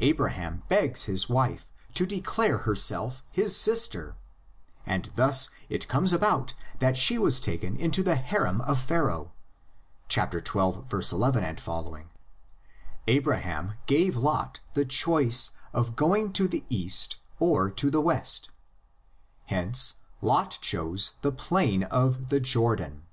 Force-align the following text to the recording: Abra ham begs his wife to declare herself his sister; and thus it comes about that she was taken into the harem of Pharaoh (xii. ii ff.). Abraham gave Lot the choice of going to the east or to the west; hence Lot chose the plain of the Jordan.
Abra 0.00 0.30
ham 0.30 0.62
begs 0.68 1.06
his 1.06 1.28
wife 1.28 1.68
to 1.94 2.06
declare 2.06 2.58
herself 2.58 3.24
his 3.32 3.56
sister; 3.56 4.14
and 4.86 5.06
thus 5.16 5.50
it 5.68 5.88
comes 5.88 6.12
about 6.12 6.54
that 6.78 6.96
she 6.96 7.18
was 7.18 7.40
taken 7.40 7.76
into 7.76 8.04
the 8.04 8.14
harem 8.14 8.60
of 8.60 8.80
Pharaoh 8.80 9.32
(xii. 10.08 10.20
ii 10.20 10.82
ff.). 10.88 11.68
Abraham 13.08 13.74
gave 13.86 14.16
Lot 14.16 14.60
the 14.74 14.84
choice 14.84 15.50
of 15.72 15.96
going 15.96 16.32
to 16.34 16.46
the 16.46 16.62
east 16.68 17.16
or 17.40 17.68
to 17.68 17.90
the 17.90 18.00
west; 18.00 18.52
hence 19.46 19.94
Lot 20.20 20.56
chose 20.60 21.14
the 21.22 21.32
plain 21.32 21.82
of 21.82 22.28
the 22.28 22.38
Jordan. 22.38 23.08